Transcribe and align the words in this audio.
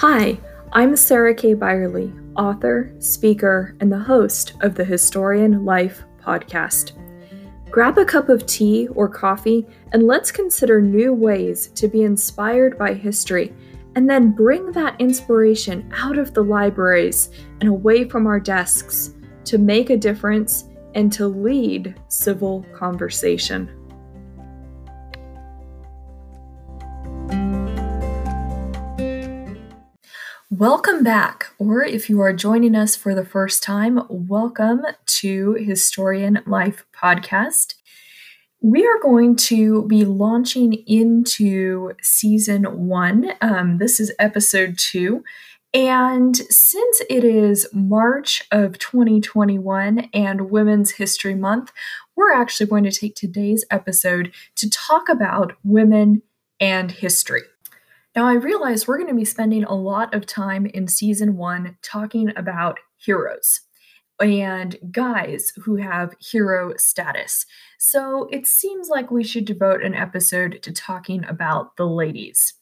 Hi, 0.00 0.40
I'm 0.72 0.96
Sarah 0.96 1.34
K. 1.34 1.54
Bierle, 1.54 2.10
author, 2.34 2.90
speaker, 3.00 3.76
and 3.80 3.92
the 3.92 3.98
host 3.98 4.54
of 4.62 4.74
the 4.74 4.82
Historian 4.82 5.66
Life 5.66 6.04
podcast. 6.24 6.92
Grab 7.70 7.98
a 7.98 8.04
cup 8.06 8.30
of 8.30 8.46
tea 8.46 8.88
or 8.88 9.10
coffee 9.10 9.66
and 9.92 10.06
let's 10.06 10.32
consider 10.32 10.80
new 10.80 11.12
ways 11.12 11.66
to 11.74 11.86
be 11.86 12.04
inspired 12.04 12.78
by 12.78 12.94
history 12.94 13.52
and 13.94 14.08
then 14.08 14.32
bring 14.32 14.72
that 14.72 14.98
inspiration 14.98 15.92
out 15.94 16.16
of 16.16 16.32
the 16.32 16.44
libraries 16.44 17.28
and 17.60 17.68
away 17.68 18.08
from 18.08 18.26
our 18.26 18.40
desks 18.40 19.16
to 19.44 19.58
make 19.58 19.90
a 19.90 19.98
difference 19.98 20.64
and 20.94 21.12
to 21.12 21.28
lead 21.28 21.94
civil 22.08 22.64
conversation. 22.72 23.70
Welcome 30.60 31.02
back, 31.02 31.46
or 31.58 31.82
if 31.82 32.10
you 32.10 32.20
are 32.20 32.34
joining 32.34 32.74
us 32.74 32.94
for 32.94 33.14
the 33.14 33.24
first 33.24 33.62
time, 33.62 34.02
welcome 34.10 34.82
to 35.06 35.54
Historian 35.54 36.40
Life 36.46 36.84
Podcast. 36.94 37.76
We 38.60 38.86
are 38.86 39.00
going 39.00 39.36
to 39.36 39.86
be 39.86 40.04
launching 40.04 40.74
into 40.86 41.92
season 42.02 42.86
one. 42.86 43.32
Um, 43.40 43.78
this 43.78 43.98
is 44.00 44.12
episode 44.18 44.76
two. 44.76 45.24
And 45.72 46.36
since 46.36 47.00
it 47.08 47.24
is 47.24 47.66
March 47.72 48.42
of 48.52 48.78
2021 48.78 50.10
and 50.12 50.50
Women's 50.50 50.90
History 50.90 51.34
Month, 51.34 51.72
we're 52.16 52.34
actually 52.34 52.66
going 52.66 52.84
to 52.84 52.92
take 52.92 53.14
today's 53.14 53.64
episode 53.70 54.30
to 54.56 54.68
talk 54.68 55.08
about 55.08 55.54
women 55.64 56.20
and 56.60 56.92
history. 56.92 57.44
Now, 58.16 58.26
I 58.26 58.34
realize 58.34 58.88
we're 58.88 58.98
going 58.98 59.10
to 59.10 59.14
be 59.14 59.24
spending 59.24 59.64
a 59.64 59.74
lot 59.74 60.14
of 60.14 60.26
time 60.26 60.66
in 60.66 60.88
season 60.88 61.36
one 61.36 61.76
talking 61.82 62.32
about 62.36 62.78
heroes 62.96 63.60
and 64.20 64.76
guys 64.90 65.52
who 65.64 65.76
have 65.76 66.14
hero 66.20 66.74
status. 66.76 67.46
So 67.78 68.28
it 68.32 68.46
seems 68.46 68.88
like 68.88 69.10
we 69.10 69.24
should 69.24 69.44
devote 69.44 69.82
an 69.82 69.94
episode 69.94 70.60
to 70.62 70.72
talking 70.72 71.24
about 71.24 71.76
the 71.76 71.86
ladies 71.86 72.54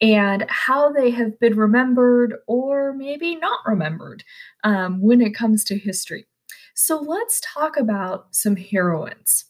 and 0.00 0.46
how 0.48 0.90
they 0.90 1.10
have 1.10 1.38
been 1.38 1.56
remembered 1.56 2.34
or 2.46 2.92
maybe 2.94 3.36
not 3.36 3.60
remembered 3.66 4.24
um, 4.64 5.00
when 5.00 5.20
it 5.20 5.34
comes 5.34 5.64
to 5.64 5.78
history. 5.78 6.26
So 6.74 6.98
let's 6.98 7.40
talk 7.40 7.76
about 7.76 8.34
some 8.34 8.56
heroines. 8.56 9.44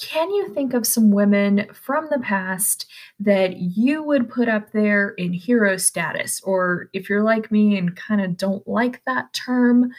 Can 0.00 0.30
you 0.30 0.54
think 0.54 0.74
of 0.74 0.86
some 0.86 1.10
women 1.10 1.66
from 1.72 2.06
the 2.10 2.20
past 2.20 2.86
that 3.18 3.56
you 3.56 4.02
would 4.02 4.30
put 4.30 4.48
up 4.48 4.70
there 4.70 5.10
in 5.10 5.32
hero 5.32 5.76
status? 5.76 6.40
Or 6.42 6.88
if 6.92 7.10
you're 7.10 7.24
like 7.24 7.50
me 7.50 7.76
and 7.76 7.96
kind 7.96 8.20
of 8.20 8.36
don't 8.36 8.66
like 8.68 9.02
that 9.06 9.32
term, 9.32 9.90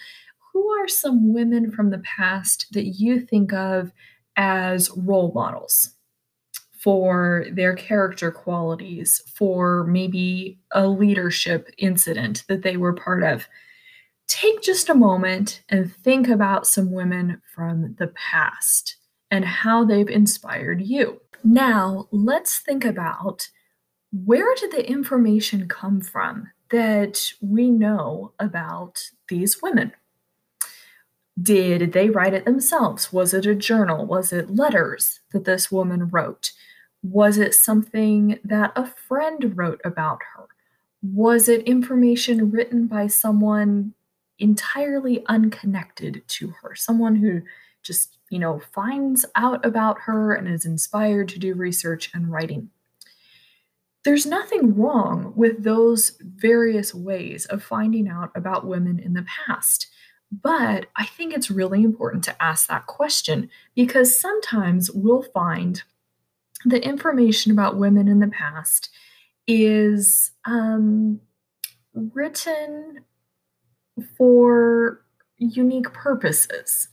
who 0.53 0.69
are 0.69 0.87
some 0.87 1.33
women 1.33 1.69
from 1.69 1.89
the 1.89 1.99
past 1.99 2.67
that 2.71 2.85
you 2.85 3.19
think 3.19 3.51
of 3.51 3.91
as 4.37 4.89
role 4.95 5.33
models 5.33 5.89
for 6.71 7.45
their 7.51 7.75
character 7.75 8.31
qualities, 8.31 9.21
for 9.35 9.83
maybe 9.83 10.59
a 10.71 10.87
leadership 10.87 11.69
incident 11.77 12.45
that 12.47 12.61
they 12.61 12.77
were 12.77 12.93
part 12.93 13.21
of? 13.21 13.49
Take 14.29 14.61
just 14.61 14.87
a 14.87 14.93
moment 14.93 15.61
and 15.67 15.93
think 15.93 16.29
about 16.29 16.65
some 16.65 16.91
women 16.91 17.41
from 17.53 17.95
the 17.99 18.07
past 18.07 18.95
and 19.31 19.45
how 19.45 19.85
they've 19.85 20.09
inspired 20.09 20.81
you. 20.81 21.21
Now, 21.43 22.07
let's 22.11 22.59
think 22.59 22.83
about 22.83 23.49
where 24.11 24.55
did 24.55 24.71
the 24.71 24.89
information 24.89 25.67
come 25.67 26.01
from 26.01 26.49
that 26.71 27.31
we 27.41 27.69
know 27.69 28.33
about 28.39 28.99
these 29.27 29.61
women? 29.61 29.93
Did 31.41 31.93
they 31.93 32.09
write 32.09 32.33
it 32.33 32.45
themselves? 32.45 33.13
Was 33.13 33.33
it 33.33 33.45
a 33.45 33.55
journal? 33.55 34.05
Was 34.05 34.33
it 34.33 34.55
letters 34.55 35.21
that 35.31 35.45
this 35.45 35.71
woman 35.71 36.09
wrote? 36.09 36.51
Was 37.01 37.37
it 37.37 37.55
something 37.55 38.39
that 38.43 38.73
a 38.75 38.85
friend 38.85 39.57
wrote 39.57 39.79
about 39.85 40.19
her? 40.35 40.47
Was 41.01 41.47
it 41.47 41.61
information 41.61 42.51
written 42.51 42.87
by 42.87 43.07
someone 43.07 43.93
entirely 44.37 45.25
unconnected 45.27 46.23
to 46.27 46.49
her? 46.61 46.75
Someone 46.75 47.15
who 47.15 47.41
just 47.81 48.19
you 48.29 48.39
know, 48.39 48.59
finds 48.73 49.25
out 49.35 49.65
about 49.65 50.01
her 50.01 50.33
and 50.33 50.47
is 50.47 50.65
inspired 50.65 51.29
to 51.29 51.39
do 51.39 51.53
research 51.53 52.11
and 52.13 52.31
writing. 52.31 52.69
There's 54.05 54.25
nothing 54.25 54.75
wrong 54.75 55.33
with 55.35 55.63
those 55.63 56.17
various 56.21 56.93
ways 56.93 57.45
of 57.47 57.63
finding 57.63 58.07
out 58.07 58.31
about 58.35 58.65
women 58.65 58.99
in 58.99 59.13
the 59.13 59.25
past. 59.47 59.87
But 60.31 60.85
I 60.95 61.05
think 61.05 61.33
it's 61.33 61.51
really 61.51 61.83
important 61.83 62.23
to 62.25 62.41
ask 62.41 62.67
that 62.67 62.85
question 62.85 63.49
because 63.75 64.19
sometimes 64.19 64.91
we'll 64.91 65.23
find 65.23 65.81
the 66.65 66.83
information 66.83 67.51
about 67.51 67.77
women 67.77 68.07
in 68.07 68.19
the 68.19 68.27
past 68.27 68.89
is 69.47 70.31
um, 70.45 71.19
written 71.93 73.03
for 74.17 75.01
unique 75.37 75.91
purposes. 75.93 76.89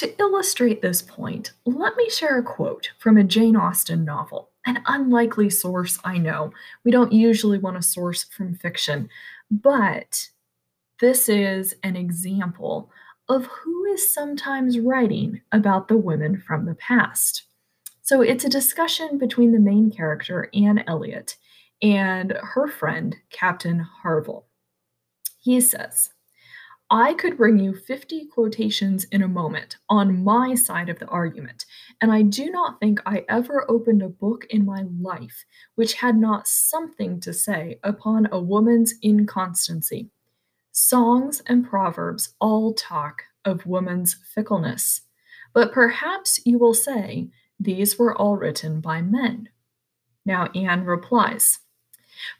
To 0.00 0.18
illustrate 0.18 0.80
this 0.80 1.02
point, 1.02 1.52
let 1.66 1.94
me 1.94 2.08
share 2.08 2.38
a 2.38 2.42
quote 2.42 2.88
from 2.98 3.18
a 3.18 3.22
Jane 3.22 3.54
Austen 3.54 4.02
novel. 4.02 4.48
An 4.64 4.82
unlikely 4.86 5.50
source, 5.50 5.98
I 6.02 6.16
know. 6.16 6.54
We 6.86 6.90
don't 6.90 7.12
usually 7.12 7.58
want 7.58 7.76
to 7.76 7.82
source 7.82 8.24
from 8.24 8.54
fiction, 8.54 9.10
but 9.50 10.30
this 11.00 11.28
is 11.28 11.74
an 11.82 11.96
example 11.96 12.90
of 13.28 13.44
who 13.44 13.84
is 13.92 14.14
sometimes 14.14 14.78
writing 14.78 15.42
about 15.52 15.88
the 15.88 15.98
women 15.98 16.40
from 16.40 16.64
the 16.64 16.76
past. 16.76 17.42
So 18.00 18.22
it's 18.22 18.46
a 18.46 18.48
discussion 18.48 19.18
between 19.18 19.52
the 19.52 19.60
main 19.60 19.90
character, 19.90 20.48
Anne 20.54 20.82
Elliot, 20.86 21.36
and 21.82 22.32
her 22.40 22.68
friend, 22.68 23.16
Captain 23.28 23.80
Harville. 23.80 24.46
He 25.40 25.60
says, 25.60 26.08
I 26.92 27.14
could 27.14 27.36
bring 27.36 27.58
you 27.60 27.72
50 27.72 28.26
quotations 28.26 29.04
in 29.12 29.22
a 29.22 29.28
moment 29.28 29.76
on 29.88 30.24
my 30.24 30.56
side 30.56 30.88
of 30.88 30.98
the 30.98 31.06
argument, 31.06 31.64
and 32.00 32.10
I 32.10 32.22
do 32.22 32.50
not 32.50 32.80
think 32.80 32.98
I 33.06 33.24
ever 33.28 33.64
opened 33.70 34.02
a 34.02 34.08
book 34.08 34.44
in 34.50 34.64
my 34.64 34.84
life 35.00 35.44
which 35.76 35.94
had 35.94 36.16
not 36.16 36.48
something 36.48 37.20
to 37.20 37.32
say 37.32 37.78
upon 37.84 38.28
a 38.32 38.40
woman's 38.40 38.94
inconstancy. 39.04 40.10
Songs 40.72 41.42
and 41.46 41.64
proverbs 41.64 42.34
all 42.40 42.74
talk 42.74 43.22
of 43.44 43.66
woman's 43.66 44.16
fickleness, 44.34 45.02
but 45.52 45.72
perhaps 45.72 46.40
you 46.44 46.58
will 46.58 46.74
say 46.74 47.30
these 47.60 48.00
were 48.00 48.16
all 48.16 48.36
written 48.36 48.80
by 48.80 49.00
men. 49.00 49.48
Now 50.26 50.46
Anne 50.56 50.84
replies, 50.84 51.60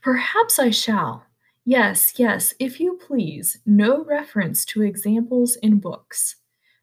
Perhaps 0.03 0.59
I 0.59 0.71
shall, 0.71 1.27
Yes, 1.65 2.19
yes, 2.19 2.55
if 2.59 2.81
you 2.81 2.99
please, 3.07 3.59
no 3.67 4.05
reference 4.05 4.65
to 4.67 4.83
examples 4.83 5.57
in 5.57 5.79
books. 5.79 6.37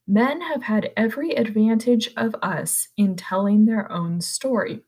Men 0.08 0.42
have 0.42 0.64
had 0.64 0.92
every 0.96 1.32
advantage 1.32 2.10
of 2.16 2.36
us 2.42 2.88
in 2.96 3.16
telling 3.16 3.66
their 3.66 3.92
own 3.92 4.22
story. 4.22 4.84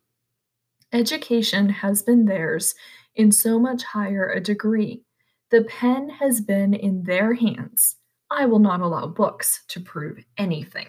Education 0.93 1.69
has 1.69 2.01
been 2.01 2.25
theirs 2.25 2.75
in 3.15 3.31
so 3.31 3.59
much 3.59 3.83
higher 3.83 4.29
a 4.29 4.39
degree. 4.39 5.03
The 5.49 5.63
pen 5.63 6.09
has 6.09 6.39
been 6.39 6.73
in 6.73 7.03
their 7.03 7.33
hands. 7.33 7.95
I 8.31 8.45
will 8.45 8.59
not 8.59 8.81
allow 8.81 9.07
books 9.07 9.63
to 9.69 9.79
prove 9.79 10.23
anything. 10.37 10.87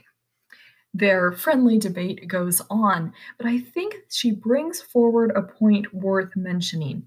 Their 0.92 1.32
friendly 1.32 1.78
debate 1.78 2.28
goes 2.28 2.60
on, 2.68 3.12
but 3.38 3.46
I 3.46 3.60
think 3.60 3.96
she 4.10 4.32
brings 4.32 4.80
forward 4.80 5.32
a 5.34 5.42
point 5.42 5.92
worth 5.94 6.36
mentioning 6.36 7.06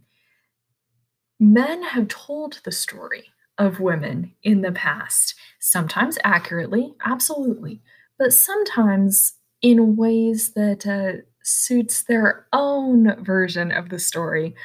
men 1.39 1.83
have 1.83 2.07
told 2.07 2.61
the 2.63 2.71
story 2.71 3.25
of 3.57 3.79
women 3.79 4.33
in 4.43 4.61
the 4.61 4.71
past, 4.71 5.35
sometimes 5.59 6.17
accurately, 6.23 6.93
absolutely, 7.05 7.81
but 8.17 8.33
sometimes 8.33 9.33
in 9.61 9.95
ways 9.95 10.53
that 10.53 10.85
uh, 10.85 11.21
suits 11.43 12.03
their 12.03 12.47
own 12.53 13.23
version 13.23 13.71
of 13.71 13.89
the 13.89 13.99
story, 13.99 14.55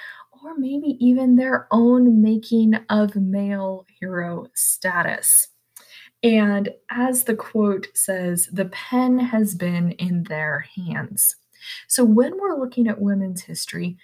or 0.42 0.56
maybe 0.56 0.96
even 1.00 1.36
their 1.36 1.66
own 1.70 2.22
making 2.22 2.74
of 2.88 3.16
male 3.16 3.86
hero 4.00 4.46
status. 4.54 5.48
And 6.22 6.70
as 6.90 7.24
the 7.24 7.34
quote 7.34 7.88
says, 7.94 8.48
the 8.52 8.66
pen 8.66 9.18
has 9.18 9.54
been 9.54 9.92
in 9.92 10.24
their 10.24 10.66
hands. 10.76 11.36
So 11.86 12.04
when 12.04 12.38
we're 12.38 12.58
looking 12.58 12.88
at 12.88 13.00
women's 13.00 13.42
history, 13.42 13.96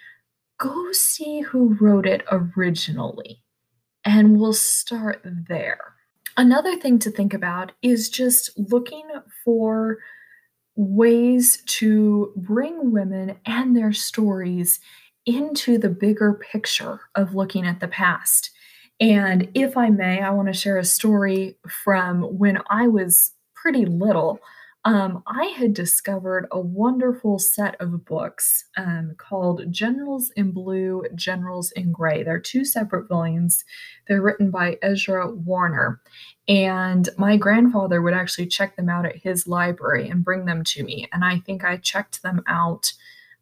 go 0.58 0.92
see 0.92 1.40
who 1.40 1.76
wrote 1.80 2.06
it 2.06 2.22
originally, 2.30 3.42
and 4.04 4.38
we'll 4.38 4.52
start 4.52 5.22
there. 5.48 5.94
Another 6.36 6.76
thing 6.76 6.98
to 7.00 7.10
think 7.10 7.32
about 7.32 7.72
is 7.82 8.08
just 8.08 8.50
looking 8.58 9.08
for 9.44 9.98
ways 10.76 11.62
to 11.66 12.32
bring 12.36 12.90
women 12.90 13.36
and 13.46 13.76
their 13.76 13.92
stories 13.92 14.80
into 15.26 15.78
the 15.78 15.88
bigger 15.88 16.34
picture 16.34 17.00
of 17.14 17.34
looking 17.34 17.66
at 17.66 17.80
the 17.80 17.88
past. 17.88 18.50
And 19.00 19.48
if 19.54 19.76
I 19.76 19.90
may, 19.90 20.20
I 20.20 20.30
want 20.30 20.48
to 20.48 20.54
share 20.54 20.78
a 20.78 20.84
story 20.84 21.56
from 21.68 22.22
when 22.22 22.58
I 22.68 22.88
was 22.88 23.32
pretty 23.54 23.86
little 23.86 24.40
um, 24.86 25.22
I 25.26 25.46
had 25.56 25.72
discovered 25.72 26.46
a 26.50 26.60
wonderful 26.60 27.38
set 27.38 27.74
of 27.80 28.04
books 28.04 28.66
um, 28.76 29.14
called 29.16 29.72
Generals 29.72 30.30
in 30.36 30.50
Blue, 30.50 31.04
Generals 31.14 31.70
in 31.72 31.90
Gray. 31.90 32.22
They're 32.22 32.38
two 32.38 32.66
separate 32.66 33.08
volumes. 33.08 33.64
They're 34.06 34.20
written 34.20 34.50
by 34.50 34.78
Ezra 34.82 35.30
Warner. 35.30 36.02
And 36.48 37.08
my 37.16 37.38
grandfather 37.38 38.02
would 38.02 38.12
actually 38.12 38.46
check 38.46 38.76
them 38.76 38.90
out 38.90 39.06
at 39.06 39.16
his 39.16 39.46
library 39.48 40.10
and 40.10 40.22
bring 40.22 40.44
them 40.44 40.62
to 40.64 40.84
me. 40.84 41.08
And 41.12 41.24
I 41.24 41.38
think 41.38 41.64
I 41.64 41.78
checked 41.78 42.22
them 42.22 42.42
out 42.46 42.92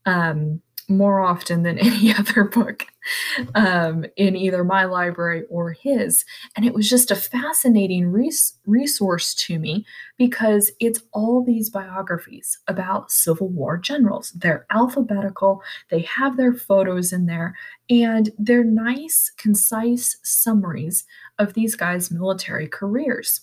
um, 0.07 0.63
more 0.89 1.21
often 1.21 1.65
than 1.65 1.79
any 1.81 2.15
other 2.15 2.45
book 2.45 2.87
um, 3.55 4.05
in 4.17 4.37
either 4.37 4.65
my 4.65 4.85
library 4.85 5.45
or 5.51 5.73
his. 5.73 6.25
And 6.57 6.65
it 6.65 6.75
was 6.75 6.89
just 6.89 7.11
a 7.11 7.17
fascinating 7.17 8.11
res- 8.11 8.59
resource 8.67 9.35
to 9.47 9.59
me 9.59 9.85
because 10.19 10.71
it's 10.81 11.03
all 11.13 11.45
these 11.45 11.71
biographies 11.71 12.59
about 12.69 13.11
Civil 13.11 13.49
War 13.49 13.77
generals. 13.79 14.31
They're 14.33 14.67
alphabetical, 14.71 15.63
they 15.91 16.01
have 16.03 16.37
their 16.37 16.55
photos 16.55 17.13
in 17.13 17.27
there, 17.27 17.57
and 17.91 18.31
they're 18.39 18.65
nice, 18.65 19.33
concise 19.37 20.17
summaries 20.23 21.05
of 21.39 21.55
these 21.55 21.75
guys' 21.75 22.11
military 22.11 22.69
careers. 22.69 23.43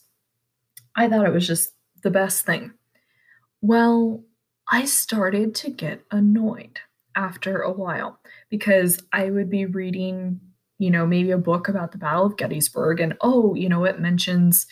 I 0.95 1.07
thought 1.07 1.25
it 1.25 1.33
was 1.33 1.47
just 1.47 1.71
the 2.03 2.09
best 2.09 2.45
thing. 2.45 2.73
Well, 3.61 4.23
I 4.71 4.85
started 4.85 5.56
to 5.56 5.71
get 5.71 6.03
annoyed 6.11 6.79
after 7.19 7.62
a 7.62 7.71
while 7.71 8.18
because 8.50 9.04
I 9.12 9.30
would 9.30 9.50
be 9.50 9.66
reading, 9.66 10.39
you 10.77 10.89
know, 10.89 11.06
maybe 11.06 11.31
a 11.31 11.38
book 11.38 11.68
about 11.68 11.92
the 11.92 11.98
Battle 11.98 12.25
of 12.25 12.38
Gettysburg, 12.38 13.01
and 13.01 13.16
oh, 13.21 13.54
you 13.56 13.68
know, 13.68 13.83
it 13.83 14.00
mentions 14.00 14.66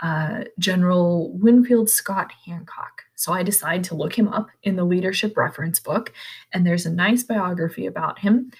uh, 0.00 0.44
General 0.60 1.36
Winfield 1.36 1.90
Scott 1.90 2.30
Hancock. 2.46 3.02
So 3.16 3.32
I 3.32 3.42
decide 3.42 3.82
to 3.84 3.96
look 3.96 4.16
him 4.16 4.28
up 4.28 4.48
in 4.62 4.76
the 4.76 4.84
leadership 4.84 5.36
reference 5.36 5.80
book, 5.80 6.12
and 6.52 6.64
there's 6.64 6.86
a 6.86 6.92
nice 6.92 7.24
biography 7.24 7.86
about 7.86 8.20
him. 8.20 8.52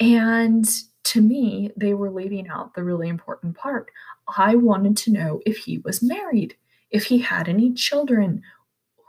And 0.00 0.66
to 1.04 1.20
me, 1.20 1.70
they 1.76 1.92
were 1.92 2.10
leaving 2.10 2.48
out 2.48 2.74
the 2.74 2.84
really 2.84 3.08
important 3.08 3.54
part. 3.54 3.90
I 4.36 4.54
wanted 4.54 4.96
to 4.98 5.12
know 5.12 5.40
if 5.44 5.58
he 5.58 5.78
was 5.78 6.02
married, 6.02 6.56
if 6.90 7.04
he 7.04 7.18
had 7.18 7.48
any 7.48 7.74
children, 7.74 8.42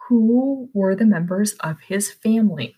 who 0.08 0.70
were 0.74 0.96
the 0.96 1.06
members 1.06 1.54
of 1.62 1.80
his 1.81 2.12
family. 2.12 2.76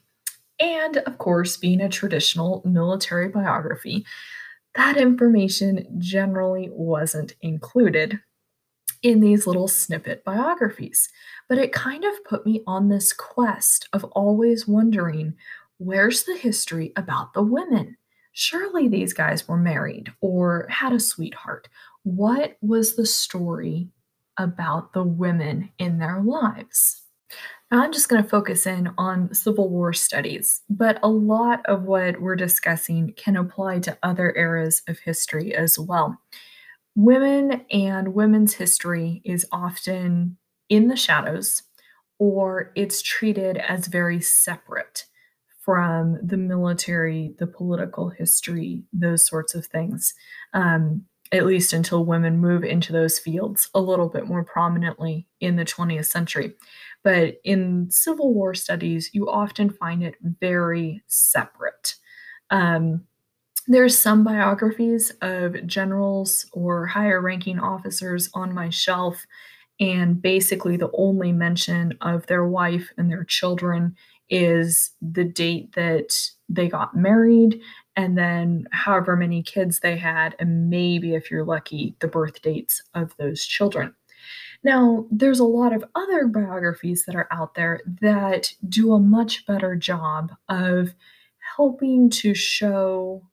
And 0.61 0.97
of 0.97 1.17
course, 1.17 1.57
being 1.57 1.81
a 1.81 1.89
traditional 1.89 2.61
military 2.63 3.27
biography, 3.29 4.05
that 4.75 4.95
information 4.95 5.87
generally 5.97 6.69
wasn't 6.71 7.35
included 7.41 8.21
in 9.01 9.19
these 9.19 9.47
little 9.47 9.67
snippet 9.67 10.23
biographies. 10.23 11.09
But 11.49 11.57
it 11.57 11.73
kind 11.73 12.05
of 12.05 12.23
put 12.23 12.45
me 12.45 12.61
on 12.67 12.89
this 12.89 13.11
quest 13.11 13.89
of 13.91 14.03
always 14.05 14.67
wondering 14.67 15.33
where's 15.79 16.23
the 16.23 16.37
history 16.37 16.93
about 16.95 17.33
the 17.33 17.41
women? 17.41 17.97
Surely 18.33 18.87
these 18.87 19.13
guys 19.13 19.47
were 19.47 19.57
married 19.57 20.13
or 20.21 20.67
had 20.69 20.93
a 20.93 20.99
sweetheart. 20.99 21.67
What 22.03 22.57
was 22.61 22.95
the 22.95 23.05
story 23.07 23.89
about 24.37 24.93
the 24.93 25.03
women 25.03 25.71
in 25.79 25.97
their 25.97 26.21
lives? 26.21 27.00
I'm 27.73 27.93
just 27.93 28.09
going 28.09 28.21
to 28.21 28.27
focus 28.27 28.67
in 28.67 28.91
on 28.97 29.33
Civil 29.33 29.69
War 29.69 29.93
studies, 29.93 30.61
but 30.69 30.99
a 31.03 31.07
lot 31.07 31.65
of 31.65 31.83
what 31.83 32.21
we're 32.21 32.35
discussing 32.35 33.13
can 33.15 33.37
apply 33.37 33.79
to 33.79 33.97
other 34.03 34.33
eras 34.35 34.81
of 34.89 34.99
history 34.99 35.55
as 35.55 35.79
well. 35.79 36.19
Women 36.95 37.65
and 37.71 38.13
women's 38.13 38.55
history 38.55 39.21
is 39.23 39.45
often 39.53 40.37
in 40.67 40.89
the 40.89 40.97
shadows 40.97 41.63
or 42.19 42.73
it's 42.75 43.01
treated 43.01 43.57
as 43.57 43.87
very 43.87 44.19
separate 44.19 45.05
from 45.61 46.19
the 46.21 46.37
military, 46.37 47.33
the 47.39 47.47
political 47.47 48.09
history, 48.09 48.83
those 48.91 49.25
sorts 49.25 49.55
of 49.55 49.65
things. 49.65 50.13
Um, 50.53 51.05
at 51.31 51.45
least 51.45 51.71
until 51.71 52.03
women 52.03 52.37
move 52.37 52.63
into 52.63 52.91
those 52.91 53.17
fields 53.17 53.69
a 53.73 53.79
little 53.79 54.09
bit 54.09 54.27
more 54.27 54.43
prominently 54.43 55.27
in 55.39 55.55
the 55.55 55.63
20th 55.63 56.07
century. 56.07 56.53
But 57.03 57.37
in 57.43 57.89
Civil 57.89 58.33
War 58.33 58.53
studies, 58.53 59.09
you 59.13 59.29
often 59.29 59.69
find 59.69 60.03
it 60.03 60.15
very 60.21 61.03
separate. 61.07 61.95
Um, 62.51 63.05
there's 63.67 63.97
some 63.97 64.23
biographies 64.23 65.11
of 65.21 65.65
generals 65.67 66.45
or 66.53 66.87
higher 66.87 67.21
ranking 67.21 67.59
officers 67.59 68.29
on 68.33 68.53
my 68.53 68.69
shelf, 68.69 69.25
and 69.79 70.21
basically 70.21 70.77
the 70.77 70.91
only 70.93 71.31
mention 71.31 71.97
of 72.01 72.27
their 72.27 72.45
wife 72.45 72.91
and 72.97 73.09
their 73.09 73.23
children 73.23 73.95
is 74.29 74.91
the 75.01 75.23
date 75.23 75.73
that 75.75 76.15
they 76.49 76.67
got 76.67 76.95
married 76.95 77.61
and 77.95 78.17
then 78.17 78.67
however 78.71 79.15
many 79.15 79.43
kids 79.43 79.79
they 79.79 79.97
had, 79.97 80.35
and 80.39 80.69
maybe 80.69 81.13
if 81.13 81.29
you're 81.29 81.43
lucky, 81.43 81.95
the 81.99 82.07
birth 82.07 82.41
dates 82.41 82.81
of 82.93 83.15
those 83.17 83.45
children. 83.45 83.93
Now, 84.63 85.07
there's 85.11 85.39
a 85.39 85.45
lot 85.45 85.73
of 85.73 85.83
other 85.95 86.27
biographies 86.27 87.05
that 87.05 87.15
are 87.15 87.27
out 87.31 87.55
there 87.55 87.81
that 88.01 88.53
do 88.69 88.93
a 88.93 88.99
much 88.99 89.45
better 89.45 89.75
job 89.75 90.31
of 90.49 90.93
helping 91.55 92.09
to 92.11 92.33
show 92.35 93.23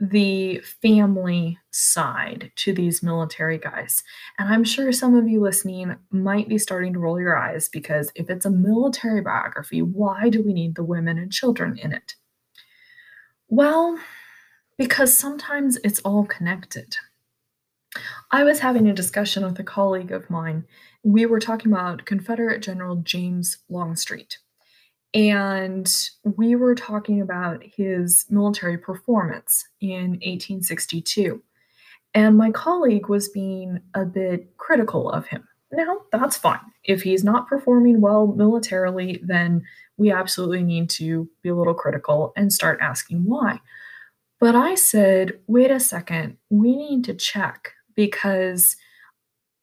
the 0.00 0.60
family 0.80 1.58
side 1.70 2.52
to 2.56 2.72
these 2.72 3.02
military 3.02 3.58
guys. 3.58 4.02
And 4.38 4.48
I'm 4.48 4.62
sure 4.62 4.92
some 4.92 5.16
of 5.16 5.28
you 5.28 5.40
listening 5.40 5.96
might 6.10 6.48
be 6.48 6.58
starting 6.58 6.92
to 6.92 7.00
roll 7.00 7.20
your 7.20 7.36
eyes 7.36 7.68
because 7.68 8.12
if 8.14 8.30
it's 8.30 8.46
a 8.46 8.50
military 8.50 9.20
biography, 9.20 9.82
why 9.82 10.28
do 10.28 10.42
we 10.42 10.52
need 10.52 10.76
the 10.76 10.84
women 10.84 11.18
and 11.18 11.32
children 11.32 11.76
in 11.78 11.92
it? 11.92 12.14
Well, 13.48 13.98
because 14.76 15.16
sometimes 15.16 15.78
it's 15.82 16.00
all 16.00 16.24
connected. 16.26 16.96
I 18.30 18.44
was 18.44 18.58
having 18.58 18.86
a 18.88 18.94
discussion 18.94 19.42
with 19.42 19.58
a 19.58 19.64
colleague 19.64 20.12
of 20.12 20.28
mine. 20.28 20.66
We 21.02 21.24
were 21.24 21.40
talking 21.40 21.72
about 21.72 22.04
Confederate 22.04 22.60
General 22.60 22.96
James 22.96 23.58
Longstreet. 23.70 24.38
And 25.14 25.90
we 26.22 26.54
were 26.54 26.74
talking 26.74 27.22
about 27.22 27.62
his 27.64 28.26
military 28.28 28.76
performance 28.76 29.66
in 29.80 30.10
1862. 30.20 31.42
And 32.12 32.36
my 32.36 32.50
colleague 32.50 33.08
was 33.08 33.30
being 33.30 33.80
a 33.94 34.04
bit 34.04 34.54
critical 34.58 35.10
of 35.10 35.26
him. 35.26 35.48
Now, 35.72 36.02
that's 36.12 36.36
fine. 36.36 36.60
If 36.84 37.02
he's 37.02 37.24
not 37.24 37.48
performing 37.48 38.02
well 38.02 38.26
militarily, 38.26 39.20
then 39.22 39.62
we 39.96 40.12
absolutely 40.12 40.62
need 40.62 40.90
to 40.90 41.28
be 41.42 41.48
a 41.48 41.54
little 41.54 41.74
critical 41.74 42.34
and 42.36 42.52
start 42.52 42.78
asking 42.82 43.24
why. 43.24 43.60
But 44.38 44.54
I 44.54 44.74
said, 44.74 45.38
wait 45.46 45.70
a 45.70 45.80
second, 45.80 46.36
we 46.50 46.76
need 46.76 47.04
to 47.04 47.14
check 47.14 47.72
because 47.98 48.76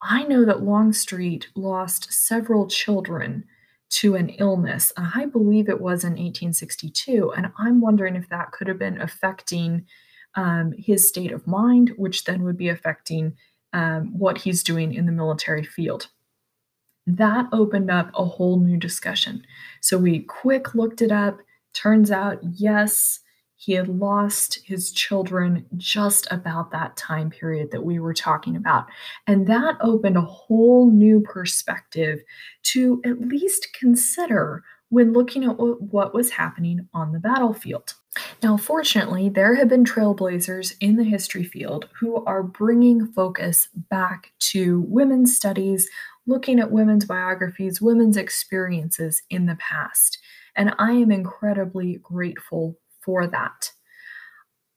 I 0.02 0.24
know 0.24 0.44
that 0.44 0.62
Longstreet 0.62 1.48
lost 1.56 2.12
several 2.12 2.66
children 2.66 3.44
to 3.88 4.14
an 4.14 4.28
illness. 4.28 4.92
I 4.94 5.24
believe 5.24 5.70
it 5.70 5.80
was 5.80 6.04
in 6.04 6.10
1862. 6.10 7.32
And 7.34 7.50
I'm 7.56 7.80
wondering 7.80 8.14
if 8.14 8.28
that 8.28 8.52
could 8.52 8.68
have 8.68 8.78
been 8.78 9.00
affecting 9.00 9.86
um, 10.34 10.74
his 10.76 11.08
state 11.08 11.32
of 11.32 11.46
mind, 11.46 11.94
which 11.96 12.24
then 12.24 12.42
would 12.42 12.58
be 12.58 12.68
affecting 12.68 13.38
um, 13.72 14.12
what 14.18 14.36
he's 14.36 14.62
doing 14.62 14.92
in 14.92 15.06
the 15.06 15.12
military 15.12 15.64
field. 15.64 16.08
That 17.06 17.46
opened 17.52 17.90
up 17.90 18.10
a 18.12 18.24
whole 18.26 18.60
new 18.60 18.76
discussion. 18.76 19.46
So 19.80 19.96
we 19.96 20.18
quick 20.18 20.74
looked 20.74 21.00
it 21.00 21.10
up. 21.10 21.38
Turns 21.72 22.10
out, 22.10 22.38
yes, 22.42 23.20
he 23.56 23.72
had 23.72 23.88
lost 23.88 24.60
his 24.64 24.92
children 24.92 25.66
just 25.76 26.28
about 26.30 26.70
that 26.70 26.96
time 26.96 27.30
period 27.30 27.70
that 27.70 27.84
we 27.84 27.98
were 27.98 28.14
talking 28.14 28.54
about. 28.54 28.86
And 29.26 29.46
that 29.46 29.76
opened 29.80 30.16
a 30.16 30.22
whole 30.22 30.90
new 30.90 31.20
perspective 31.20 32.20
to 32.64 33.00
at 33.04 33.20
least 33.20 33.68
consider 33.78 34.62
when 34.88 35.12
looking 35.12 35.44
at 35.44 35.58
what 35.58 36.14
was 36.14 36.30
happening 36.30 36.88
on 36.94 37.12
the 37.12 37.18
battlefield. 37.18 37.94
Now, 38.42 38.56
fortunately, 38.56 39.28
there 39.28 39.54
have 39.56 39.68
been 39.68 39.84
trailblazers 39.84 40.74
in 40.80 40.96
the 40.96 41.04
history 41.04 41.44
field 41.44 41.88
who 41.98 42.24
are 42.24 42.42
bringing 42.42 43.06
focus 43.12 43.68
back 43.90 44.32
to 44.52 44.84
women's 44.86 45.36
studies, 45.36 45.88
looking 46.26 46.60
at 46.60 46.70
women's 46.70 47.04
biographies, 47.04 47.80
women's 47.80 48.16
experiences 48.16 49.22
in 49.28 49.46
the 49.46 49.56
past. 49.56 50.18
And 50.54 50.74
I 50.78 50.92
am 50.92 51.10
incredibly 51.10 51.98
grateful 52.02 52.78
for 53.06 53.26
that. 53.28 53.72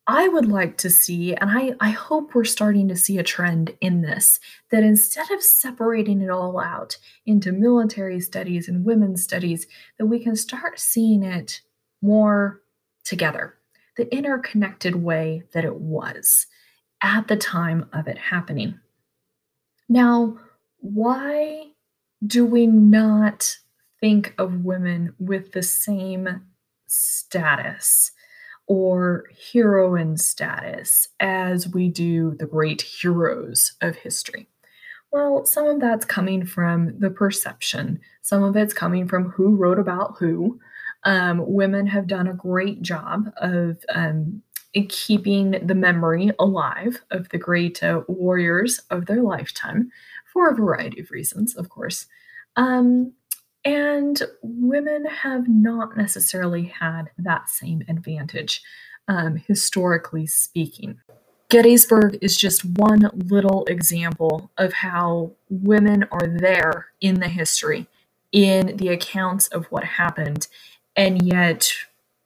I 0.08 0.28
would 0.28 0.48
like 0.48 0.78
to 0.78 0.90
see, 0.90 1.36
and 1.36 1.52
I, 1.52 1.76
I 1.80 1.90
hope 1.92 2.34
we're 2.34 2.44
starting 2.44 2.88
to 2.88 2.96
see 2.96 3.20
a 3.20 3.24
trend 3.24 3.76
in 3.80 4.02
this, 4.02 4.40
that 4.72 4.84
instead 4.84 5.30
of 5.30 5.44
separating 5.44 6.22
it 6.22 6.32
all 6.32 6.60
out 6.60 6.98
into 7.28 7.52
military 7.52 8.20
studies 8.20 8.68
and 8.68 8.86
women's 8.86 9.22
studies, 9.22 9.68
that 10.00 10.08
we 10.08 10.20
can 10.20 10.36
start 10.36 10.80
seeing 10.80 11.22
it 11.22 11.62
more 12.02 12.62
together. 13.04 13.56
the 14.00 14.16
interconnected 14.16 14.96
way 14.96 15.44
that 15.54 15.66
it 15.66 15.76
was 15.76 16.48
at 17.04 17.28
the 17.28 17.36
time 17.36 17.86
of 17.92 18.08
it 18.08 18.18
happening. 18.18 18.80
Now, 19.90 20.38
why 20.78 21.72
do 22.26 22.46
we 22.46 22.66
not 22.66 23.58
think 24.00 24.34
of 24.38 24.64
women 24.64 25.14
with 25.20 25.52
the 25.52 25.64
same 25.64 26.46
status 26.88 28.14
or 28.70 29.26
heroine 29.52 30.16
status 30.16 31.10
as 31.20 31.68
we 31.68 31.90
do 31.90 32.36
the 32.40 32.46
great 32.46 32.82
heroes 32.84 33.74
of 33.82 33.96
history? 33.98 34.48
Well, 35.12 35.44
some 35.46 35.66
of 35.66 35.82
that's 35.82 36.06
coming 36.06 36.46
from 36.46 36.98
the 37.00 37.10
perception, 37.10 38.00
some 38.22 38.44
of 38.44 38.56
it's 38.56 38.74
coming 38.74 39.08
from 39.08 39.32
who 39.32 39.56
wrote 39.56 39.80
about 39.80 40.16
who. 40.20 40.60
Um, 41.04 41.42
women 41.48 41.88
have 41.88 42.08
done 42.08 42.28
a 42.28 42.34
great 42.34 42.82
job 42.82 43.32
of 43.38 43.78
um, 43.90 44.44
keeping 44.90 45.52
the 45.66 45.76
memory 45.76 46.32
alive 46.38 47.02
of 47.10 47.30
the 47.30 47.38
great 47.38 47.82
uh, 47.82 48.02
warriors 48.08 48.80
of 48.92 49.08
their 49.08 49.24
lifetime 49.24 49.90
for 50.32 50.50
a 50.50 50.56
variety 50.56 51.02
of 51.02 51.10
reasons, 51.10 51.56
of 51.56 51.70
course. 51.70 52.06
Um, 52.56 53.14
and 53.66 54.22
women 54.42 55.06
have 55.06 55.48
not 55.48 55.98
necessarily 55.98 56.66
had 56.80 57.12
that 57.18 57.50
same 57.50 57.84
advantage, 57.88 58.62
um, 59.08 59.36
historically 59.48 60.26
speaking. 60.26 61.00
Gettysburg 61.50 62.18
is 62.22 62.38
just 62.38 62.64
one 62.64 63.10
little 63.14 63.66
example 63.66 64.52
of 64.58 64.72
how 64.72 65.32
women 65.50 66.06
are 66.12 66.28
there 66.28 66.88
in 67.02 67.20
the 67.20 67.28
history, 67.28 67.88
in 68.32 68.78
the 68.78 68.90
accounts 68.90 69.48
of 69.48 69.66
what 69.66 69.84
happened, 69.84 70.48
and 70.96 71.24
yet 71.24 71.74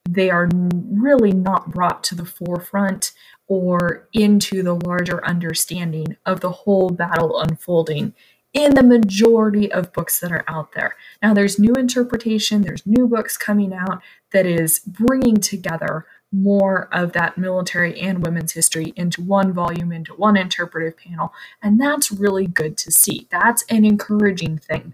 they 0.08 0.30
are 0.30 0.50
really 0.54 1.32
not 1.32 1.72
brought 1.72 2.04
to 2.04 2.16
the 2.16 2.26
forefront 2.26 3.14
or 3.48 4.08
into 4.14 4.62
the 4.62 4.74
larger 4.74 5.26
understanding 5.26 6.18
of 6.26 6.42
the 6.42 6.52
whole 6.52 6.90
battle 6.90 7.40
unfolding 7.40 8.14
in 8.54 8.76
the 8.76 8.84
majority 8.84 9.72
of 9.72 9.92
books 9.94 10.20
that 10.20 10.32
are 10.32 10.46
out 10.48 10.74
there. 10.74 10.96
Now, 11.22 11.34
there's 11.34 11.60
new 11.60 11.74
interpretation, 11.74 12.62
there's 12.62 12.86
new 12.86 13.08
books 13.08 13.36
coming 13.36 13.74
out 13.74 14.02
that 14.32 14.46
is 14.46 14.80
bringing 14.80 15.38
together 15.38 16.06
more 16.32 16.88
of 16.92 17.14
that 17.14 17.38
military 17.38 18.00
and 18.00 18.26
women's 18.26 18.54
history 18.54 18.94
into 18.96 19.22
one 19.22 19.54
volume, 19.54 19.92
into 19.92 20.14
one 20.14 20.36
interpretive 20.36 20.98
panel. 20.98 21.32
And 21.62 21.80
that's 21.80 22.12
really 22.12 22.48
good 22.48 22.76
to 22.78 22.92
see. 22.92 23.28
That's 23.32 23.64
an 23.70 23.86
encouraging 23.86 24.58
thing. 24.58 24.94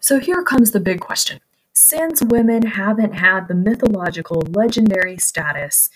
So 0.00 0.18
here 0.18 0.42
comes 0.42 0.70
the 0.70 0.80
big 0.80 1.00
question. 1.00 1.40
Since 1.72 2.22
women 2.22 2.66
haven't 2.66 3.14
had 3.14 3.48
the 3.48 3.54
mythological, 3.54 4.42
legendary 4.50 5.16
status 5.16 5.88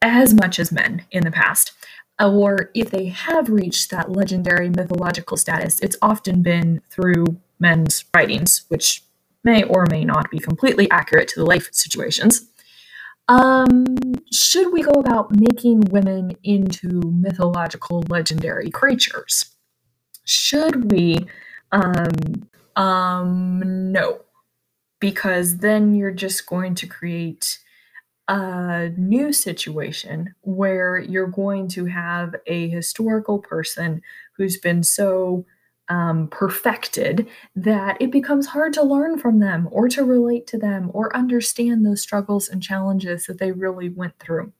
as 0.00 0.32
much 0.32 0.58
as 0.58 0.72
men 0.72 1.04
in 1.10 1.24
the 1.24 1.30
past, 1.30 1.72
or 2.20 2.70
if 2.74 2.90
they 2.90 3.06
have 3.06 3.48
reached 3.48 3.90
that 3.90 4.10
legendary 4.10 4.70
mythological 4.70 5.36
status, 5.36 5.80
it's 5.80 5.96
often 6.00 6.42
been 6.42 6.80
through 6.88 7.24
men's 7.58 8.04
writings, 8.14 8.64
which 8.68 9.02
may 9.44 9.62
or 9.64 9.86
may 9.90 10.04
not 10.04 10.30
be 10.30 10.38
completely 10.38 10.90
accurate 10.90 11.28
to 11.28 11.40
the 11.40 11.46
life 11.46 11.68
situations. 11.72 12.48
Um, 13.28 13.84
should 14.32 14.72
we 14.72 14.82
go 14.82 14.92
about 14.92 15.34
making 15.34 15.80
women 15.90 16.36
into 16.42 17.00
mythological 17.04 18.04
legendary 18.08 18.70
creatures? 18.70 19.56
Should 20.24 20.90
we? 20.90 21.26
Um, 21.72 22.48
um, 22.76 23.92
no, 23.92 24.20
because 25.00 25.58
then 25.58 25.94
you're 25.94 26.12
just 26.12 26.46
going 26.46 26.74
to 26.76 26.86
create 26.86 27.58
a 28.28 28.90
new 28.96 29.32
situation 29.32 30.34
where 30.42 30.98
you're 30.98 31.28
going 31.28 31.68
to 31.68 31.84
have 31.84 32.34
a 32.46 32.68
historical 32.68 33.38
person 33.38 34.02
who's 34.36 34.56
been 34.56 34.82
so 34.82 35.44
um, 35.88 36.28
perfected 36.28 37.28
that 37.54 37.96
it 38.00 38.10
becomes 38.10 38.46
hard 38.46 38.72
to 38.72 38.82
learn 38.82 39.18
from 39.18 39.38
them 39.38 39.68
or 39.70 39.88
to 39.88 40.04
relate 40.04 40.46
to 40.48 40.58
them 40.58 40.90
or 40.92 41.14
understand 41.16 41.86
those 41.86 42.02
struggles 42.02 42.48
and 42.48 42.62
challenges 42.62 43.26
that 43.26 43.38
they 43.38 43.52
really 43.52 43.88
went 43.88 44.18
through. 44.18 44.52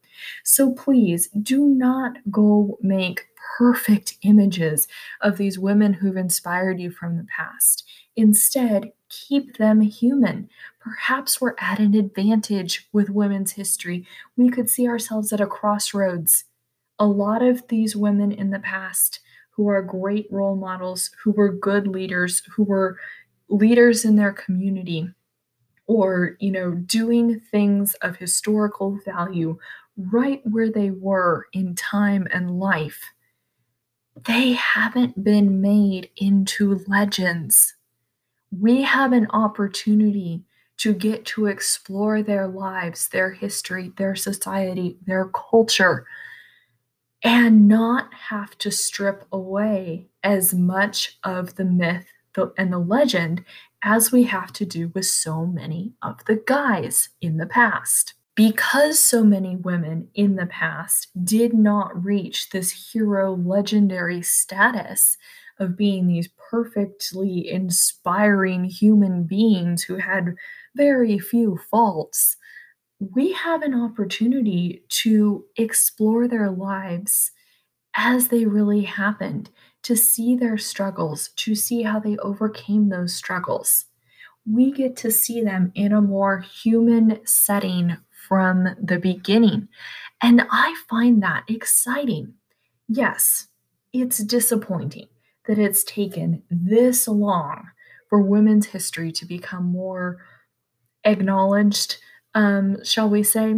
So 0.44 0.72
please 0.72 1.28
do 1.28 1.66
not 1.66 2.18
go 2.30 2.78
make 2.80 3.26
perfect 3.58 4.16
images 4.22 4.88
of 5.20 5.36
these 5.36 5.58
women 5.58 5.94
who've 5.94 6.16
inspired 6.16 6.80
you 6.80 6.90
from 6.90 7.16
the 7.16 7.26
past. 7.36 7.84
Instead, 8.16 8.92
keep 9.08 9.56
them 9.56 9.80
human. 9.80 10.48
Perhaps 10.86 11.40
we're 11.40 11.56
at 11.58 11.80
an 11.80 11.94
advantage 11.94 12.88
with 12.92 13.10
women's 13.10 13.50
history. 13.50 14.06
We 14.36 14.50
could 14.50 14.70
see 14.70 14.86
ourselves 14.86 15.32
at 15.32 15.40
a 15.40 15.46
crossroads. 15.46 16.44
A 17.00 17.06
lot 17.06 17.42
of 17.42 17.66
these 17.66 17.96
women 17.96 18.30
in 18.30 18.50
the 18.50 18.60
past 18.60 19.18
who 19.50 19.66
are 19.66 19.82
great 19.82 20.28
role 20.30 20.54
models, 20.54 21.10
who 21.24 21.32
were 21.32 21.52
good 21.52 21.88
leaders, 21.88 22.40
who 22.54 22.62
were 22.62 22.98
leaders 23.48 24.04
in 24.04 24.14
their 24.14 24.30
community, 24.30 25.10
or, 25.88 26.36
you 26.38 26.52
know, 26.52 26.70
doing 26.70 27.40
things 27.40 27.94
of 27.94 28.18
historical 28.18 29.00
value 29.04 29.58
right 29.96 30.40
where 30.44 30.70
they 30.70 30.92
were 30.92 31.46
in 31.52 31.74
time 31.74 32.28
and 32.32 32.60
life, 32.60 33.02
they 34.24 34.52
haven't 34.52 35.24
been 35.24 35.60
made 35.60 36.10
into 36.16 36.84
legends. 36.86 37.74
We 38.56 38.82
have 38.82 39.12
an 39.12 39.26
opportunity 39.30 40.44
to 40.78 40.92
get 40.92 41.24
to 41.24 41.46
explore 41.46 42.22
their 42.22 42.46
lives, 42.46 43.08
their 43.08 43.30
history, 43.30 43.92
their 43.96 44.14
society, 44.14 44.98
their 45.06 45.26
culture 45.28 46.06
and 47.26 47.66
not 47.66 48.12
have 48.14 48.56
to 48.58 48.70
strip 48.70 49.24
away 49.32 50.06
as 50.22 50.54
much 50.54 51.18
of 51.24 51.56
the 51.56 51.64
myth 51.64 52.06
and 52.56 52.72
the 52.72 52.78
legend 52.78 53.44
as 53.82 54.12
we 54.12 54.22
have 54.22 54.52
to 54.52 54.64
do 54.64 54.92
with 54.94 55.06
so 55.06 55.46
many 55.46 55.92
of 56.02 56.24
the 56.26 56.42
guys 56.46 57.08
in 57.20 57.38
the 57.38 57.46
past. 57.46 58.14
Because 58.34 58.98
so 58.98 59.24
many 59.24 59.56
women 59.56 60.08
in 60.14 60.36
the 60.36 60.46
past 60.46 61.08
did 61.24 61.54
not 61.54 62.04
reach 62.04 62.50
this 62.50 62.92
hero 62.92 63.34
legendary 63.34 64.20
status 64.20 65.16
of 65.58 65.76
being 65.76 66.06
these 66.06 66.28
perfectly 66.50 67.50
inspiring 67.50 68.64
human 68.64 69.24
beings 69.24 69.82
who 69.82 69.96
had 69.96 70.36
very 70.76 71.18
few 71.18 71.58
faults, 71.70 72.36
we 72.98 73.32
have 73.32 73.62
an 73.62 73.74
opportunity 73.74 74.84
to 74.88 75.44
explore 75.56 76.28
their 76.28 76.50
lives 76.50 77.32
as 77.96 78.28
they 78.28 78.44
really 78.44 78.82
happened, 78.82 79.50
to 79.82 79.96
see 79.96 80.36
their 80.36 80.58
struggles, 80.58 81.30
to 81.36 81.54
see 81.54 81.82
how 81.82 81.98
they 81.98 82.16
overcame 82.18 82.88
those 82.88 83.14
struggles. 83.14 83.86
We 84.44 84.70
get 84.70 84.96
to 84.98 85.10
see 85.10 85.42
them 85.42 85.72
in 85.74 85.92
a 85.92 86.00
more 86.00 86.40
human 86.40 87.26
setting 87.26 87.96
from 88.28 88.68
the 88.82 88.98
beginning. 88.98 89.68
And 90.22 90.42
I 90.50 90.74
find 90.88 91.22
that 91.22 91.44
exciting. 91.48 92.34
Yes, 92.88 93.48
it's 93.92 94.18
disappointing 94.18 95.08
that 95.46 95.58
it's 95.58 95.84
taken 95.84 96.42
this 96.50 97.08
long 97.08 97.68
for 98.08 98.20
women's 98.20 98.66
history 98.66 99.10
to 99.12 99.24
become 99.24 99.64
more 99.64 100.18
acknowledged 101.06 101.96
um, 102.34 102.84
shall 102.84 103.08
we 103.08 103.22
say. 103.22 103.54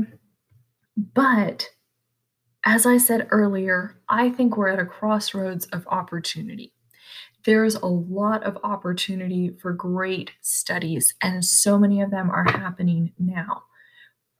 But 0.96 1.68
as 2.64 2.86
I 2.86 2.98
said 2.98 3.28
earlier, 3.30 4.00
I 4.08 4.30
think 4.30 4.56
we're 4.56 4.68
at 4.68 4.78
a 4.78 4.86
crossroads 4.86 5.66
of 5.66 5.86
opportunity. 5.88 6.72
There's 7.44 7.74
a 7.76 7.86
lot 7.86 8.42
of 8.44 8.58
opportunity 8.62 9.56
for 9.60 9.72
great 9.72 10.32
studies, 10.42 11.14
and 11.22 11.44
so 11.44 11.78
many 11.78 12.02
of 12.02 12.10
them 12.10 12.30
are 12.30 12.44
happening 12.44 13.12
now. 13.18 13.64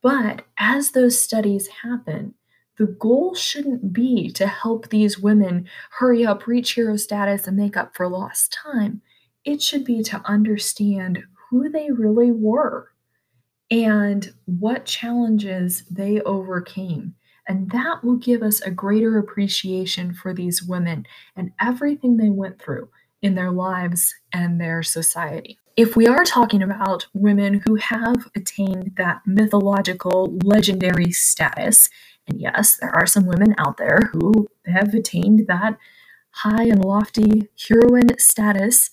But 0.01 0.45
as 0.57 0.91
those 0.91 1.19
studies 1.19 1.67
happen, 1.67 2.33
the 2.77 2.87
goal 2.87 3.35
shouldn't 3.35 3.91
be 3.91 4.31
to 4.31 4.47
help 4.47 4.89
these 4.89 5.19
women 5.19 5.67
hurry 5.91 6.25
up, 6.25 6.47
reach 6.47 6.71
hero 6.71 6.95
status, 6.95 7.47
and 7.47 7.57
make 7.57 7.75
up 7.75 7.95
for 7.95 8.07
lost 8.07 8.53
time. 8.53 9.01
It 9.43 9.61
should 9.61 9.83
be 9.83 10.01
to 10.03 10.21
understand 10.25 11.23
who 11.49 11.69
they 11.69 11.89
really 11.91 12.31
were 12.31 12.88
and 13.71 14.33
what 14.45 14.85
challenges 14.85 15.83
they 15.89 16.21
overcame. 16.21 17.15
And 17.47 17.71
that 17.71 18.03
will 18.03 18.17
give 18.17 18.43
us 18.43 18.61
a 18.61 18.71
greater 18.71 19.17
appreciation 19.17 20.13
for 20.13 20.33
these 20.33 20.61
women 20.61 21.05
and 21.35 21.51
everything 21.59 22.17
they 22.17 22.29
went 22.29 22.61
through 22.61 22.89
in 23.21 23.35
their 23.35 23.51
lives 23.51 24.13
and 24.33 24.59
their 24.61 24.83
society. 24.83 25.57
If 25.75 25.95
we 25.95 26.07
are 26.07 26.23
talking 26.23 26.61
about 26.61 27.07
women 27.13 27.61
who 27.65 27.75
have 27.75 28.27
attained 28.35 28.93
that 28.97 29.21
mythological, 29.25 30.37
legendary 30.43 31.11
status, 31.11 31.89
and 32.27 32.39
yes, 32.39 32.77
there 32.79 32.91
are 32.91 33.07
some 33.07 33.25
women 33.25 33.55
out 33.57 33.77
there 33.77 33.99
who 34.11 34.47
have 34.65 34.93
attained 34.93 35.47
that 35.47 35.77
high 36.31 36.63
and 36.63 36.83
lofty 36.83 37.47
heroine 37.67 38.17
status, 38.19 38.89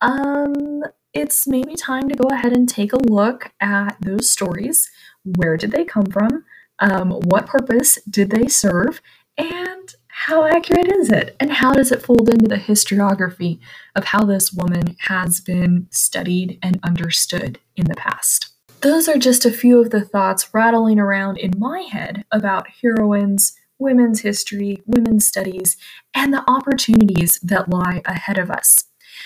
um, 0.00 0.82
it's 1.12 1.46
maybe 1.46 1.74
time 1.74 2.08
to 2.08 2.14
go 2.14 2.28
ahead 2.28 2.52
and 2.52 2.68
take 2.68 2.92
a 2.92 2.98
look 2.98 3.52
at 3.60 3.96
those 4.00 4.30
stories. 4.30 4.90
Where 5.24 5.56
did 5.56 5.72
they 5.72 5.84
come 5.84 6.06
from? 6.06 6.44
Um, 6.78 7.10
what 7.10 7.46
purpose 7.46 7.98
did 8.08 8.30
they 8.30 8.46
serve? 8.48 9.00
And 9.36 9.94
how 10.06 10.44
accurate 10.44 10.92
is 10.92 11.10
it? 11.10 11.36
And 11.40 11.50
how 11.50 11.72
does 11.72 11.90
it 11.92 12.02
fold 12.02 12.28
into 12.28 12.46
the 12.46 12.56
historiography 12.56 13.58
of 13.96 14.04
how 14.04 14.24
this 14.24 14.52
woman 14.52 14.96
has 15.00 15.40
been 15.40 15.88
studied 15.90 16.58
and 16.62 16.78
understood 16.82 17.58
in 17.76 17.86
the 17.86 17.94
past? 17.94 18.50
Those 18.82 19.08
are 19.08 19.18
just 19.18 19.44
a 19.44 19.50
few 19.50 19.80
of 19.80 19.90
the 19.90 20.04
thoughts 20.04 20.52
rattling 20.54 20.98
around 20.98 21.38
in 21.38 21.52
my 21.58 21.80
head 21.82 22.24
about 22.30 22.66
heroines, 22.82 23.54
women's 23.78 24.20
history, 24.20 24.82
women's 24.86 25.26
studies, 25.26 25.76
and 26.14 26.32
the 26.32 26.44
opportunities 26.50 27.38
that 27.42 27.68
lie 27.68 28.02
ahead 28.04 28.38
of 28.38 28.50
us. 28.50 28.84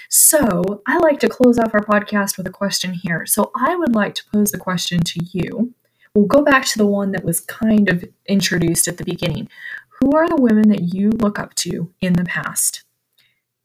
So, 0.09 0.83
I 0.87 0.99
like 0.99 1.21
to 1.21 1.29
close 1.29 1.59
off 1.59 1.75
our 1.75 1.85
podcast 1.85 2.37
with 2.37 2.47
a 2.47 2.51
question 2.51 2.93
here. 2.93 3.27
So, 3.27 3.51
I 3.55 3.77
would 3.77 3.95
like 3.95 4.15
to 4.17 4.25
pose 4.33 4.51
the 4.51 4.59
question 4.59 5.01
to 5.01 5.21
you. 5.33 5.75
We'll 6.15 6.27
go 6.27 6.43
back 6.43 6.65
to 6.67 6.79
the 6.79 6.87
one 6.87 7.13
that 7.13 7.25
was 7.25 7.41
kind 7.41 7.89
of 7.89 8.05
introduced 8.27 8.87
at 8.87 8.99
the 8.99 9.05
beginning. 9.05 9.49
Who 10.01 10.13
are 10.13 10.29
the 10.29 10.41
women 10.41 10.69
that 10.69 10.95
you 10.95 11.11
look 11.11 11.39
up 11.39 11.55
to 11.57 11.93
in 12.01 12.13
the 12.15 12.25
past? 12.25 12.85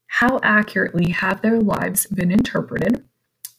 How 0.07 0.39
accurately 0.41 1.11
have 1.11 1.41
their 1.41 1.59
lives 1.59 2.07
been 2.07 2.31
interpreted? 2.31 3.05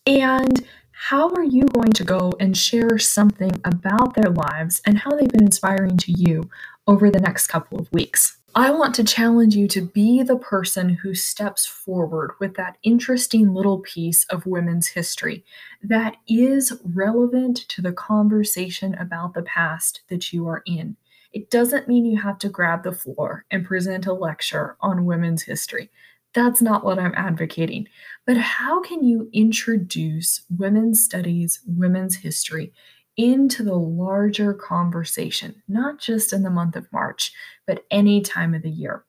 And 0.07 0.67
how 0.91 1.31
are 1.31 1.45
you 1.45 1.63
going 1.63 1.93
to 1.93 2.05
go 2.05 2.33
and 2.39 2.57
share 2.57 2.99
something 2.99 3.53
about 3.65 4.15
their 4.15 4.31
lives 4.31 4.83
and 4.85 4.99
how 4.99 5.13
they've 5.13 5.31
been 5.31 5.45
inspiring 5.45 5.97
to 5.97 6.13
you 6.13 6.51
over 6.87 7.11
the 7.11 7.21
next 7.21 7.47
couple 7.47 7.79
of 7.79 7.91
weeks? 7.93 8.37
I 8.55 8.73
want 8.73 8.97
to 8.97 9.05
challenge 9.05 9.55
you 9.55 9.69
to 9.69 9.81
be 9.81 10.25
the 10.25 10.37
person 10.37 10.89
who 10.89 11.15
steps 11.15 11.67
forward 11.67 12.33
with 12.41 12.55
that 12.55 12.79
interesting 12.83 13.55
little 13.55 13.79
piece 13.79 14.25
of 14.25 14.45
women's 14.45 14.89
history 14.89 15.45
that 15.85 16.17
is 16.29 16.73
relevant 16.85 17.59
to 17.69 17.81
the 17.81 17.93
conversation 17.93 18.95
about 18.95 19.35
the 19.35 19.43
past 19.43 20.01
that 20.09 20.33
you 20.33 20.49
are 20.49 20.65
in. 20.67 20.97
It 21.33 21.51
doesn't 21.51 21.87
mean 21.87 22.05
you 22.05 22.21
have 22.21 22.39
to 22.41 22.49
grab 22.49 22.83
the 22.83 22.91
floor 22.91 23.45
and 23.53 23.65
present 23.65 24.07
a 24.07 24.13
lecture 24.13 24.77
on 24.81 25.05
women's 25.05 25.43
history. 25.43 25.89
That's 26.35 26.61
not 26.61 26.85
what 26.85 26.99
I'm 26.99 27.15
advocating. 27.17 27.87
But 28.27 28.37
how 28.37 28.81
can 28.81 29.05
you 29.05 29.31
introduce 29.33 30.43
women's 30.59 31.05
studies, 31.05 31.61
women's 31.67 32.17
history 32.17 32.73
into 33.21 33.63
the 33.63 33.77
larger 33.77 34.55
conversation, 34.55 35.63
not 35.69 36.01
just 36.01 36.33
in 36.33 36.43
the 36.43 36.49
month 36.49 36.75
of 36.75 36.91
March, 36.91 37.33
but 37.67 37.85
any 37.91 38.23
time 38.23 38.55
of 38.55 38.63
the 38.63 38.71
year? 38.71 39.05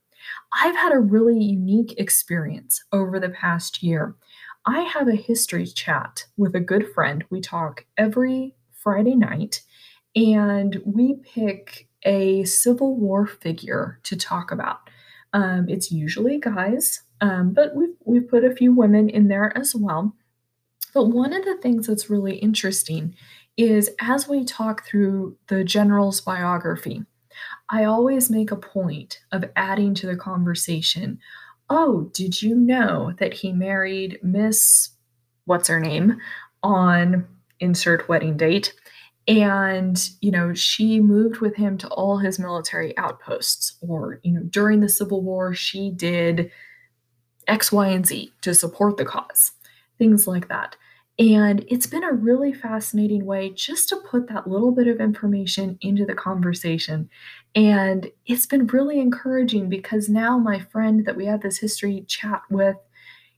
I've 0.62 0.76
had 0.76 0.92
a 0.92 1.00
really 1.00 1.42
unique 1.42 1.98
experience 1.98 2.84
over 2.92 3.22
the 3.22 3.30
past 3.30 3.82
year. 3.82 4.16
I 4.66 4.82
have 4.82 5.08
a 5.08 5.16
history 5.16 5.66
chat 5.66 6.26
with 6.36 6.56
a 6.56 6.60
good 6.60 6.92
friend. 6.94 7.24
We 7.30 7.40
talk 7.40 7.86
every 7.98 8.54
Friday 8.74 9.16
night 9.16 9.62
and 10.14 10.82
we 10.86 11.16
pick 11.24 11.88
a 12.04 12.44
Civil 12.44 12.98
War 12.98 13.26
figure 13.26 14.00
to 14.04 14.18
talk 14.18 14.52
about. 14.52 14.90
Um, 15.32 15.70
it's 15.70 15.90
usually 15.90 16.38
guys, 16.38 17.02
um, 17.22 17.54
but 17.54 17.74
we've, 17.76 17.96
we've 18.04 18.28
put 18.28 18.44
a 18.44 18.54
few 18.54 18.74
women 18.74 19.10
in 19.10 19.30
there 19.30 19.58
as 19.58 19.74
well. 19.74 20.14
But 20.94 21.06
one 21.06 21.32
of 21.32 21.46
the 21.46 21.58
things 21.62 21.88
that's 21.88 22.10
really 22.10 22.36
interesting 22.36 23.16
is 23.58 23.90
as 24.00 24.28
we 24.28 24.46
talk 24.46 24.86
through 24.86 25.38
the 25.48 25.64
general's 25.64 26.22
biography, 26.22 27.04
I 27.70 27.86
always 27.86 28.30
make 28.30 28.52
a 28.52 28.56
point 28.56 29.20
of 29.32 29.46
adding 29.56 29.94
to 29.96 30.08
the 30.08 30.16
conversation, 30.16 31.20
oh, 31.70 32.10
did 32.14 32.42
you 32.42 32.56
know 32.56 33.14
that 33.20 33.34
he 33.34 33.52
married 33.52 34.20
Miss, 34.22 34.90
what's 35.46 35.68
her 35.68 35.80
name, 35.80 36.18
on 36.64 37.28
insert 37.60 38.10
wedding 38.10 38.38
date? 38.38 38.74
and 39.28 40.10
you 40.22 40.32
know 40.32 40.54
she 40.54 41.00
moved 41.00 41.38
with 41.38 41.56
him 41.56 41.78
to 41.78 41.88
all 41.90 42.18
his 42.18 42.40
military 42.40 42.98
outposts 42.98 43.78
or 43.82 44.20
you 44.24 44.32
know 44.32 44.42
during 44.50 44.80
the 44.80 44.90
civil 44.90 45.22
war 45.22 45.54
she 45.54 45.92
did 45.92 46.52
x 47.48 47.72
y 47.72 47.88
and 47.88 48.08
z 48.08 48.34
to 48.42 48.54
support 48.56 48.98
the 48.98 49.06
cause 49.06 49.52
things 49.98 50.28
like 50.28 50.48
that 50.48 50.76
and 51.20 51.66
it's 51.68 51.88
been 51.88 52.04
a 52.04 52.14
really 52.14 52.54
fascinating 52.54 53.26
way 53.26 53.50
just 53.50 53.90
to 53.90 53.98
put 54.10 54.28
that 54.30 54.48
little 54.48 54.72
bit 54.72 54.88
of 54.88 55.00
information 55.00 55.78
into 55.82 56.06
the 56.06 56.16
conversation 56.16 57.10
and 57.56 58.10
it's 58.26 58.46
been 58.46 58.68
really 58.68 59.00
encouraging 59.00 59.70
because 59.70 60.08
now 60.08 60.38
my 60.38 60.60
friend 60.60 61.06
that 61.06 61.18
we 61.18 61.26
had 61.26 61.42
this 61.42 61.58
history 61.58 62.04
chat 62.08 62.42
with 62.50 62.78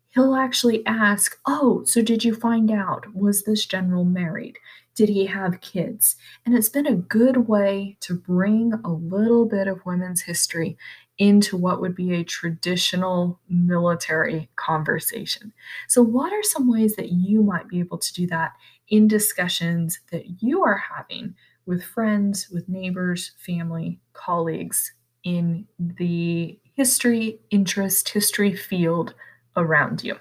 he'll 0.09 0.36
actually 0.36 0.86
ask 0.86 1.38
oh 1.47 1.83
so 1.86 2.01
did 2.01 2.23
you 2.23 2.33
find 2.33 2.69
out 2.69 3.05
was 3.15 3.43
this 3.43 3.65
general 3.65 4.05
married 4.05 4.57
did 4.95 5.09
he 5.09 5.25
have 5.25 5.62
kids? 5.62 6.15
And 6.45 6.55
it's 6.55 6.69
been 6.69 6.86
a 6.86 6.95
good 6.95 7.47
way 7.47 7.97
to 8.01 8.13
bring 8.13 8.73
a 8.83 8.91
little 8.91 9.45
bit 9.45 9.67
of 9.67 9.86
women's 9.86 10.21
history 10.21 10.77
into 11.17 11.56
what 11.56 11.80
would 11.80 11.95
be 11.95 12.13
a 12.13 12.23
traditional 12.23 13.39
military 13.47 14.49
conversation. 14.56 15.54
So, 15.88 16.02
what 16.02 16.34
are 16.34 16.43
some 16.43 16.69
ways 16.69 16.95
that 16.95 17.12
you 17.12 17.43
might 17.43 17.67
be 17.67 17.80
able 17.80 17.99
to 17.99 18.13
do 18.13 18.28
that 18.28 18.54
in 18.89 19.08
discussions 19.08 19.99
that 20.12 20.41
you 20.41 20.63
are 20.63 20.78
having 20.78 21.36
with 21.65 21.84
friends, 21.84 22.49
with 22.49 22.67
neighbors, 22.67 23.32
family, 23.38 23.99
colleagues 24.13 24.93
in 25.23 25.67
the 25.80 26.60
history, 26.73 27.39
interest, 27.52 28.10
history 28.10 28.56
field 28.56 29.13
around 29.56 30.04
you? 30.04 30.17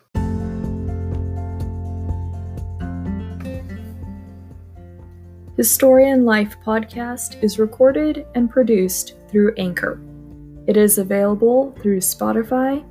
Historian 5.56 6.24
Life 6.24 6.56
podcast 6.64 7.42
is 7.42 7.58
recorded 7.58 8.26
and 8.34 8.50
produced 8.50 9.14
through 9.28 9.54
Anchor. 9.56 10.00
It 10.66 10.76
is 10.76 10.98
available 10.98 11.72
through 11.80 12.00
Spotify, 12.00 12.84